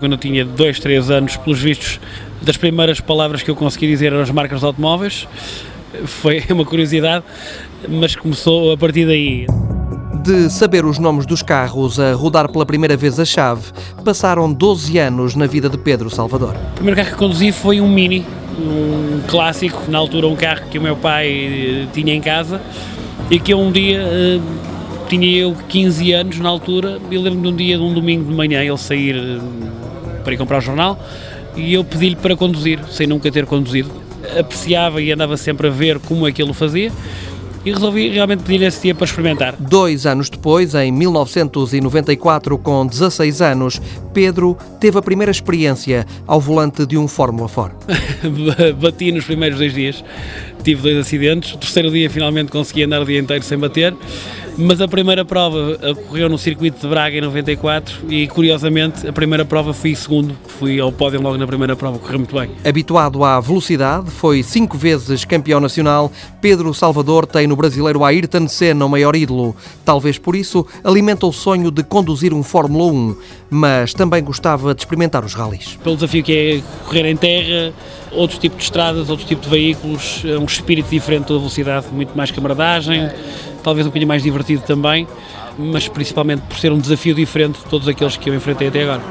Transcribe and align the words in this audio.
Quando 0.00 0.12
eu 0.12 0.18
tinha 0.18 0.46
2, 0.46 0.80
3 0.80 1.10
anos, 1.10 1.36
pelos 1.36 1.60
vistos, 1.60 2.00
das 2.40 2.56
primeiras 2.56 3.00
palavras 3.00 3.42
que 3.42 3.50
eu 3.50 3.54
consegui 3.54 3.86
dizer 3.86 4.06
eram 4.06 4.22
as 4.22 4.30
marcas 4.30 4.60
de 4.60 4.66
automóveis. 4.66 5.28
Foi 6.06 6.42
uma 6.48 6.64
curiosidade, 6.64 7.22
mas 7.86 8.16
começou 8.16 8.72
a 8.72 8.78
partir 8.78 9.04
daí. 9.04 9.46
De 10.22 10.50
saber 10.50 10.84
os 10.84 10.98
nomes 10.98 11.24
dos 11.24 11.42
carros 11.42 11.98
a 11.98 12.12
rodar 12.12 12.52
pela 12.52 12.66
primeira 12.66 12.94
vez 12.94 13.18
a 13.18 13.24
chave, 13.24 13.72
passaram 14.04 14.52
12 14.52 14.98
anos 14.98 15.34
na 15.34 15.46
vida 15.46 15.66
de 15.66 15.78
Pedro 15.78 16.10
Salvador. 16.10 16.54
O 16.72 16.74
primeiro 16.74 17.00
carro 17.00 17.12
que 17.12 17.16
conduzi 17.16 17.52
foi 17.52 17.80
um 17.80 17.88
Mini, 17.88 18.26
um 18.58 19.22
clássico, 19.26 19.90
na 19.90 19.96
altura 19.96 20.26
um 20.26 20.36
carro 20.36 20.62
que 20.70 20.78
o 20.78 20.82
meu 20.82 20.94
pai 20.94 21.28
eh, 21.28 21.86
tinha 21.94 22.14
em 22.14 22.20
casa 22.20 22.60
e 23.30 23.40
que 23.40 23.54
um 23.54 23.72
dia 23.72 23.98
eh, 24.02 24.40
tinha 25.08 25.26
eu 25.38 25.56
15 25.68 26.12
anos 26.12 26.38
na 26.38 26.50
altura 26.50 27.00
e 27.10 27.16
lembro-me 27.16 27.42
de 27.42 27.48
um 27.48 27.56
dia, 27.56 27.78
de 27.78 27.82
um 27.82 27.94
domingo 27.94 28.24
de 28.24 28.34
manhã, 28.34 28.62
ele 28.62 28.76
sair 28.76 29.16
eh, 29.16 29.40
para 30.22 30.34
ir 30.34 30.36
comprar 30.36 30.58
o 30.58 30.60
jornal 30.60 30.98
e 31.56 31.72
eu 31.72 31.82
pedi-lhe 31.82 32.16
para 32.16 32.36
conduzir, 32.36 32.78
sem 32.90 33.06
nunca 33.06 33.32
ter 33.32 33.46
conduzido. 33.46 33.90
Apreciava 34.38 35.00
e 35.00 35.10
andava 35.10 35.38
sempre 35.38 35.68
a 35.68 35.70
ver 35.70 35.98
como 35.98 36.28
ele 36.28 36.42
o 36.42 36.52
fazia 36.52 36.92
e 37.64 37.72
resolvi 37.72 38.08
realmente 38.08 38.42
pedir-lhe 38.42 38.66
esse 38.66 38.82
dia 38.82 38.94
para 38.94 39.04
experimentar. 39.04 39.54
Dois 39.58 40.06
anos 40.06 40.30
depois, 40.30 40.74
em 40.74 40.90
1994, 40.92 42.56
com 42.58 42.86
16 42.86 43.42
anos, 43.42 43.80
Pedro 44.12 44.56
teve 44.78 44.98
a 44.98 45.02
primeira 45.02 45.30
experiência 45.30 46.06
ao 46.26 46.40
volante 46.40 46.86
de 46.86 46.96
um 46.96 47.06
Fórmula 47.06 47.48
4. 47.48 47.76
Bati 48.80 49.12
nos 49.12 49.24
primeiros 49.24 49.58
dois 49.58 49.74
dias, 49.74 50.04
tive 50.62 50.82
dois 50.82 50.96
acidentes. 50.96 51.54
O 51.54 51.58
terceiro 51.58 51.90
dia 51.90 52.08
finalmente 52.10 52.50
consegui 52.50 52.84
andar 52.84 53.02
o 53.02 53.04
dia 53.04 53.18
inteiro 53.18 53.42
sem 53.42 53.58
bater. 53.58 53.94
Mas 54.56 54.80
a 54.80 54.88
primeira 54.88 55.24
prova 55.24 55.78
ocorreu 55.90 56.28
no 56.28 56.36
circuito 56.36 56.80
de 56.80 56.86
Braga 56.86 57.16
em 57.16 57.20
94 57.20 58.06
e, 58.08 58.26
curiosamente, 58.28 59.06
a 59.06 59.12
primeira 59.12 59.44
prova 59.44 59.72
fui 59.72 59.94
segundo. 59.94 60.36
Fui 60.58 60.78
ao 60.78 60.92
pódio 60.92 61.20
logo 61.20 61.38
na 61.38 61.46
primeira 61.46 61.74
prova, 61.74 61.98
correu 61.98 62.18
muito 62.18 62.34
bem. 62.34 62.50
Habituado 62.64 63.24
à 63.24 63.40
velocidade, 63.40 64.10
foi 64.10 64.42
cinco 64.42 64.76
vezes 64.76 65.24
campeão 65.24 65.60
nacional. 65.60 66.12
Pedro 66.42 66.74
Salvador 66.74 67.26
tem 67.26 67.46
no 67.46 67.56
brasileiro 67.56 68.04
Ayrton 68.04 68.48
Senna 68.48 68.84
o 68.84 68.88
maior 68.88 69.16
ídolo. 69.16 69.56
Talvez 69.84 70.18
por 70.18 70.36
isso 70.36 70.66
alimenta 70.84 71.26
o 71.26 71.32
sonho 71.32 71.70
de 71.70 71.82
conduzir 71.82 72.34
um 72.34 72.42
Fórmula 72.42 72.92
1, 72.92 73.16
mas 73.50 73.94
também 73.94 74.22
gostava 74.22 74.74
de 74.74 74.82
experimentar 74.82 75.24
os 75.24 75.32
ralis. 75.32 75.78
Pelo 75.82 75.94
desafio 75.94 76.22
que 76.22 76.32
é 76.32 76.62
correr 76.86 77.06
em 77.06 77.16
terra, 77.16 77.72
outro 78.12 78.38
tipo 78.38 78.56
de 78.56 78.62
estradas, 78.62 79.08
outro 79.08 79.26
tipo 79.26 79.42
de 79.42 79.48
veículos, 79.48 80.22
um 80.40 80.44
espírito 80.44 80.90
diferente 80.90 81.28
da 81.28 81.38
velocidade, 81.38 81.86
muito 81.92 82.16
mais 82.16 82.30
camaradagem 82.30 83.10
talvez 83.62 83.86
um 83.86 83.90
bocadinho 83.90 84.08
mais 84.08 84.22
divertido 84.22 84.62
também, 84.62 85.06
mas 85.58 85.88
principalmente 85.88 86.42
por 86.42 86.58
ser 86.58 86.72
um 86.72 86.78
desafio 86.78 87.14
diferente 87.14 87.58
de 87.58 87.64
todos 87.66 87.86
aqueles 87.88 88.16
que 88.16 88.28
eu 88.30 88.34
enfrentei 88.34 88.68
até 88.68 88.82
agora. 88.82 89.02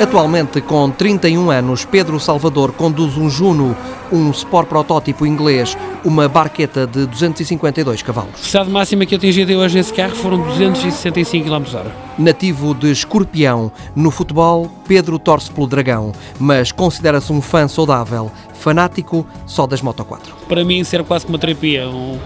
Atualmente, 0.00 0.60
com 0.62 0.90
31 0.90 1.50
anos, 1.50 1.84
Pedro 1.84 2.18
Salvador 2.18 2.72
conduz 2.72 3.16
um 3.18 3.28
Juno, 3.28 3.76
um 4.10 4.30
Sport 4.30 4.68
protótipo 4.68 5.26
inglês, 5.26 5.76
uma 6.04 6.28
barqueta 6.28 6.86
de 6.86 7.06
252 7.06 8.02
cavalos. 8.02 8.30
A 8.30 8.36
velocidade 8.36 8.70
máxima 8.70 9.06
que 9.06 9.14
atingi 9.14 9.42
até 9.42 9.56
hoje 9.56 9.76
nesse 9.76 9.92
carro 9.92 10.14
foram 10.14 10.40
265 10.42 11.46
km/h. 11.46 11.90
Nativo 12.18 12.74
de 12.74 12.90
Escorpião, 12.90 13.72
no 13.94 14.10
futebol, 14.10 14.70
Pedro 14.86 15.18
torce 15.18 15.50
pelo 15.50 15.66
Dragão, 15.66 16.12
mas 16.38 16.72
considera-se 16.72 17.32
um 17.32 17.40
fã 17.40 17.66
saudável, 17.68 18.30
fanático 18.54 19.26
só 19.46 19.66
das 19.66 19.82
Moto 19.82 20.04
4. 20.04 20.34
Para 20.48 20.64
mim, 20.64 20.84
ser 20.84 21.02
quase 21.04 21.24
como 21.24 21.36
uma 21.36 21.40
terapia, 21.40 21.88
um, 21.88 22.18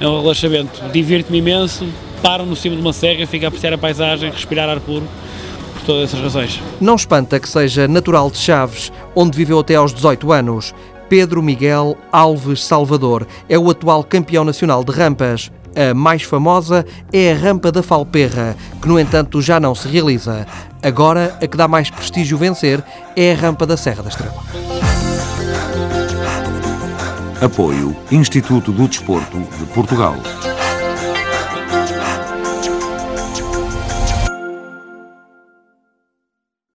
é 0.00 0.06
um 0.06 0.20
relaxamento. 0.20 0.82
Divirto-me 0.92 1.38
imenso, 1.38 1.86
paro 2.22 2.44
no 2.44 2.56
cimo 2.56 2.74
de 2.76 2.82
uma 2.82 2.92
serra, 2.92 3.26
fico 3.26 3.44
a 3.44 3.48
apreciar 3.48 3.72
a 3.72 3.78
paisagem, 3.78 4.30
respirar 4.30 4.68
ar 4.68 4.80
puro 4.80 5.06
todas 5.86 6.10
essas 6.10 6.20
razões. 6.20 6.60
Não 6.80 6.96
espanta 6.96 7.38
que 7.38 7.48
seja 7.48 7.86
natural 7.86 8.28
de 8.30 8.38
Chaves, 8.38 8.92
onde 9.14 9.36
viveu 9.36 9.60
até 9.60 9.76
aos 9.76 9.94
18 9.94 10.32
anos. 10.32 10.74
Pedro 11.08 11.42
Miguel 11.42 11.96
Alves 12.10 12.64
Salvador 12.64 13.26
é 13.48 13.58
o 13.58 13.70
atual 13.70 14.02
campeão 14.02 14.44
nacional 14.44 14.82
de 14.82 14.92
rampas. 14.92 15.50
A 15.74 15.94
mais 15.94 16.22
famosa 16.22 16.86
é 17.12 17.32
a 17.32 17.34
Rampa 17.34 17.70
da 17.70 17.82
Falperra, 17.82 18.56
que 18.80 18.88
no 18.88 18.98
entanto 18.98 19.42
já 19.42 19.60
não 19.60 19.74
se 19.74 19.86
realiza. 19.86 20.46
Agora, 20.82 21.36
a 21.40 21.46
que 21.46 21.56
dá 21.56 21.68
mais 21.68 21.90
prestígio 21.90 22.38
vencer 22.38 22.82
é 23.14 23.32
a 23.32 23.36
Rampa 23.36 23.66
da 23.66 23.76
Serra 23.76 24.02
da 24.02 24.08
Estrela. 24.08 24.42
Apoio 27.40 27.94
Instituto 28.10 28.72
do 28.72 28.88
Desporto 28.88 29.38
de 29.38 29.66
Portugal. 29.66 30.14